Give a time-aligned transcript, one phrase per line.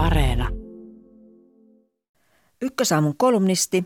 [0.00, 0.48] Areena.
[2.62, 3.84] Ykkösaamun kolumnisti,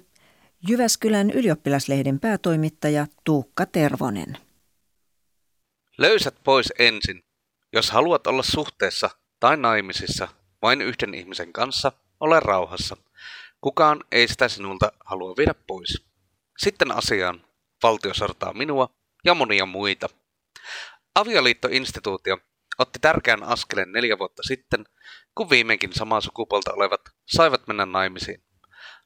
[0.68, 4.38] Jyväskylän ylioppilaslehden päätoimittaja Tuukka Tervonen.
[5.98, 7.22] Löysät pois ensin.
[7.72, 10.29] Jos haluat olla suhteessa tai naimisissa
[10.62, 12.96] vain yhden ihmisen kanssa, ole rauhassa.
[13.60, 16.05] Kukaan ei sitä sinulta halua viedä pois.
[16.59, 17.45] Sitten asiaan.
[17.83, 18.88] Valtio sortaa minua
[19.24, 20.09] ja monia muita.
[21.15, 22.38] Avioliittoinstituutio
[22.79, 24.84] otti tärkeän askeleen neljä vuotta sitten,
[25.34, 28.45] kun viimeinkin samaa sukupuolta olevat saivat mennä naimisiin.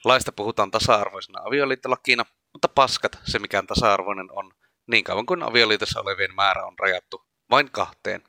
[0.05, 4.53] Laista puhutaan tasa-arvoisena avioliittolakina, mutta paskat se mikään tasa-arvoinen on,
[4.87, 8.25] niin kauan kuin avioliitossa olevien määrä on rajattu vain kahteen.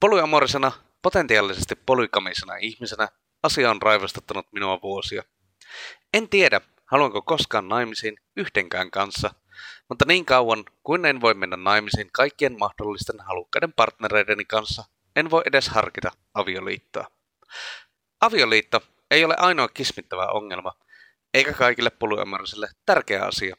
[0.00, 3.08] Polyamorisena, potentiaalisesti polykamisena ihmisenä
[3.42, 5.22] asia on raivostuttanut minua vuosia.
[6.14, 9.30] En tiedä, haluanko koskaan naimisiin yhdenkään kanssa,
[9.88, 14.84] mutta niin kauan kuin en voi mennä naimisiin kaikkien mahdollisten halukkaiden partnereideni kanssa,
[15.16, 17.06] en voi edes harkita avioliittoa.
[18.20, 20.72] Avioliitto ei ole ainoa kismittävä ongelma,
[21.34, 23.56] eikä kaikille polyamorisille tärkeä asia.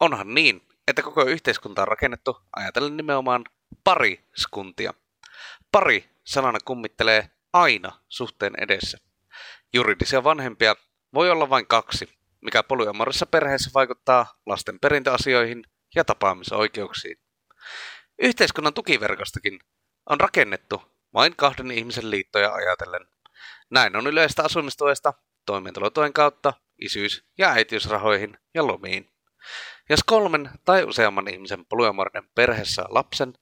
[0.00, 3.44] Onhan niin, että koko yhteiskunta on rakennettu ajatellen nimenomaan
[3.84, 4.94] pariskuntia.
[5.72, 8.98] Pari sanana kummittelee aina suhteen edessä.
[9.72, 10.76] Juridisia vanhempia
[11.14, 17.16] voi olla vain kaksi, mikä polyamorissa perheessä vaikuttaa lasten perintöasioihin ja tapaamisoikeuksiin.
[18.18, 19.60] Yhteiskunnan tukiverkostokin
[20.10, 20.82] on rakennettu
[21.14, 23.06] vain kahden ihmisen liittoja ajatellen.
[23.70, 25.12] Näin on yleistä asumistuesta,
[25.46, 29.10] toimeentulotuen kautta, isyys- ja äitiysrahoihin ja lomiin.
[29.88, 33.34] Jos kolmen tai useamman ihmisen polyamorinen perheessä on lapsen,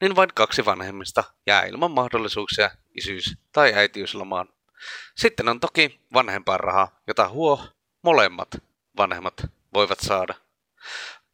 [0.00, 4.48] niin vain kaksi vanhemmista jää ilman mahdollisuuksia isyys- tai äitiyslomaan.
[5.16, 7.66] Sitten on toki vanhempainraha, jota huo
[8.02, 8.48] molemmat
[8.96, 9.34] vanhemmat
[9.74, 10.34] voivat saada.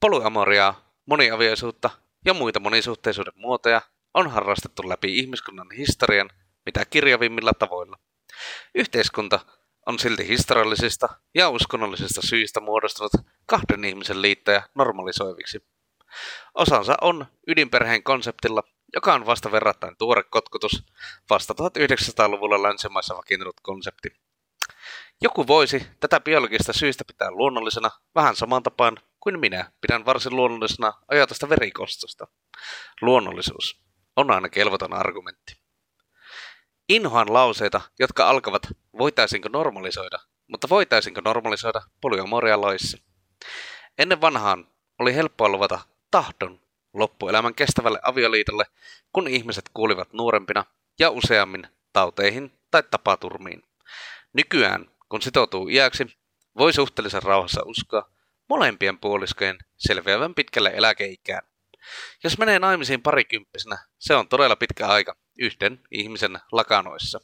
[0.00, 1.90] Polyamoriaa, moniavioisuutta
[2.24, 3.80] ja muita monisuhteisuuden muotoja
[4.14, 6.30] on harrastettu läpi ihmiskunnan historian
[6.66, 7.98] mitä kirjavimmilla tavoilla.
[8.74, 9.40] Yhteiskunta
[9.86, 13.12] on silti historiallisista ja uskonnollisista syistä muodostunut
[13.46, 15.62] kahden ihmisen liittoja normalisoiviksi.
[16.54, 18.62] Osansa on ydinperheen konseptilla,
[18.94, 20.86] joka on vasta verrattain tuore kotkutus,
[21.30, 24.27] vasta 1900-luvulla länsimaissa vakiintunut konsepti.
[25.22, 30.92] Joku voisi tätä biologista syystä pitää luonnollisena vähän saman tapaan kuin minä pidän varsin luonnollisena
[31.08, 32.26] ajatusta verikostosta.
[33.00, 33.82] Luonnollisuus
[34.16, 35.60] on aina kelvoton argumentti.
[36.88, 38.62] Inhoan lauseita, jotka alkavat
[38.98, 40.18] voitaisinko normalisoida,
[40.48, 42.98] mutta voitaisinko normalisoida polyamoria laissa.
[43.98, 44.68] Ennen vanhaan
[44.98, 45.80] oli helppoa luvata
[46.10, 46.60] tahdon
[46.94, 48.64] loppuelämän kestävälle avioliitolle,
[49.12, 50.64] kun ihmiset kuulivat nuorempina
[50.98, 53.62] ja useammin tauteihin tai tapaturmiin.
[54.32, 56.06] Nykyään, kun sitoutuu iäksi,
[56.58, 58.10] voi suhteellisen rauhassa uskoa
[58.48, 61.42] molempien puoliskojen selviävän pitkälle eläkeikään.
[62.24, 67.20] Jos menee naimisiin parikymppisenä, se on todella pitkä aika yhden ihmisen lakanoissa.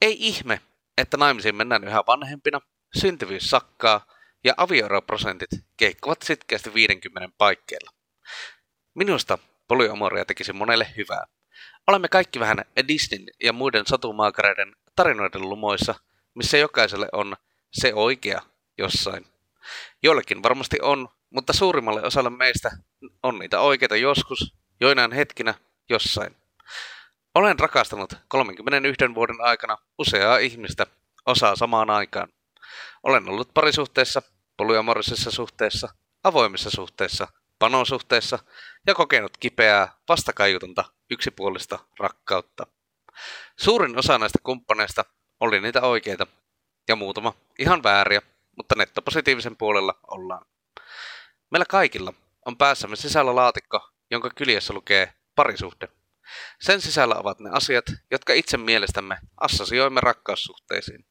[0.00, 0.60] Ei ihme,
[0.98, 2.60] että naimisiin mennään yhä vanhempina,
[2.98, 4.06] syntyvyys sakkaa
[4.44, 7.90] ja avioeroprosentit keikkuvat sitkeästi 50 paikkeilla.
[8.94, 9.38] Minusta
[9.68, 11.24] polyamoria tekisi monelle hyvää.
[11.86, 15.94] Olemme kaikki vähän Disneyn ja muiden satumaakareiden tarinoiden lumoissa,
[16.34, 17.36] missä jokaiselle on
[17.72, 18.42] se oikea
[18.78, 19.26] jossain.
[20.02, 22.70] Joillekin varmasti on, mutta suurimmalle osalle meistä
[23.22, 25.54] on niitä oikeita joskus, joinain hetkinä,
[25.90, 26.36] jossain.
[27.34, 30.86] Olen rakastanut 31 vuoden aikana useaa ihmistä,
[31.26, 32.28] osaa samaan aikaan.
[33.02, 34.22] Olen ollut parisuhteessa,
[34.56, 35.88] polyamorisessa suhteessa,
[36.24, 37.28] avoimissa suhteessa,
[37.58, 38.38] panosuhteessa
[38.86, 42.66] ja kokenut kipeää, vastakaiutonta, yksipuolista rakkautta.
[43.58, 45.04] Suurin osa näistä kumppaneista
[45.42, 46.26] oli niitä oikeita,
[46.88, 48.22] ja muutama ihan vääriä,
[48.56, 50.46] mutta nettopositiivisen puolella ollaan.
[51.50, 52.14] Meillä kaikilla
[52.46, 55.88] on päässämme sisällä laatikko, jonka kyljessä lukee parisuhde.
[56.60, 61.04] Sen sisällä ovat ne asiat, jotka itse mielestämme assosioimme rakkaussuhteisiin.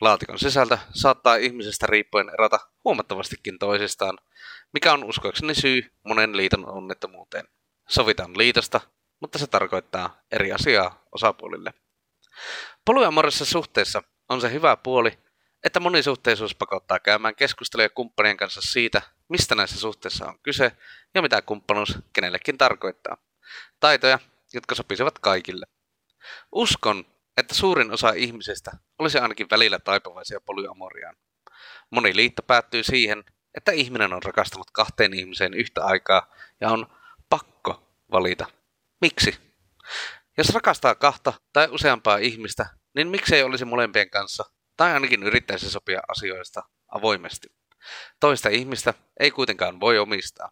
[0.00, 4.18] Laatikon sisältö saattaa ihmisestä riippuen erota huomattavastikin toisistaan,
[4.72, 7.48] mikä on uskoakseni syy monen liiton onnettomuuteen.
[7.88, 8.80] Sovitaan liitosta,
[9.20, 11.74] mutta se tarkoittaa eri asiaa osapuolille.
[12.84, 15.18] Polyamorissa suhteessa on se hyvä puoli,
[15.64, 20.72] että monisuhteisuus pakottaa käymään keskusteluja kumppanien kanssa siitä, mistä näissä suhteissa on kyse
[21.14, 23.16] ja mitä kumppanuus kenellekin tarkoittaa.
[23.80, 24.18] Taitoja,
[24.52, 25.66] jotka sopisivat kaikille.
[26.52, 27.04] Uskon,
[27.36, 31.16] että suurin osa ihmisistä olisi ainakin välillä taipuvaisia polyamoriaan.
[31.90, 36.86] Moni liitto päättyy siihen, että ihminen on rakastanut kahteen ihmiseen yhtä aikaa ja on
[37.30, 37.82] pakko
[38.12, 38.46] valita.
[39.00, 39.49] Miksi?
[40.38, 44.44] Jos rakastaa kahta tai useampaa ihmistä, niin miksei olisi molempien kanssa,
[44.76, 47.48] tai ainakin yrittäisi sopia asioista avoimesti.
[48.20, 50.50] Toista ihmistä ei kuitenkaan voi omistaa.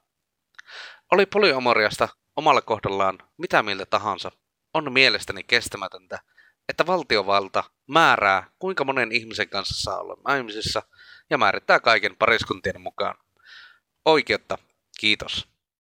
[1.12, 4.30] Oli polyamoriasta omalla kohdallaan mitä mieltä tahansa,
[4.74, 6.18] on mielestäni kestämätöntä,
[6.68, 10.82] että valtiovalta määrää, kuinka monen ihmisen kanssa saa olla naimisissa
[11.30, 13.14] ja määrittää kaiken pariskuntien mukaan.
[14.04, 14.58] Oikeutta.
[15.00, 15.57] Kiitos.